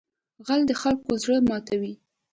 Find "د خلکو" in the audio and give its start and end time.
0.67-1.09